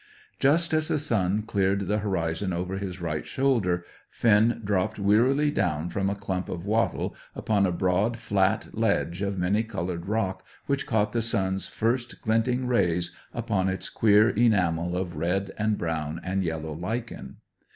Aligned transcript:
Just 0.39 0.73
as 0.73 0.87
the 0.87 0.97
sun 0.97 1.43
cleared 1.43 1.81
the 1.81 1.99
horizon 1.99 2.53
over 2.53 2.79
his 2.79 2.99
right 2.99 3.23
shoulder, 3.23 3.85
Finn 4.09 4.59
dropped 4.65 4.97
wearily 4.97 5.51
down 5.51 5.89
from 5.89 6.09
a 6.09 6.15
clump 6.15 6.49
of 6.49 6.65
wattle 6.65 7.15
upon 7.35 7.67
a 7.67 7.71
broad, 7.71 8.17
flat 8.17 8.69
ledge 8.73 9.21
of 9.21 9.37
many 9.37 9.61
coloured 9.61 10.07
rock 10.07 10.43
which 10.65 10.87
caught 10.87 11.11
the 11.11 11.21
sun's 11.21 11.67
first 11.67 12.19
glinting 12.23 12.65
rays 12.65 13.15
upon 13.31 13.69
its 13.69 13.89
queer 13.89 14.31
enamel 14.31 14.97
of 14.97 15.17
red 15.17 15.51
and 15.59 15.77
brown 15.77 16.19
and 16.23 16.43
yellow 16.43 16.73
lichen. 16.73 17.35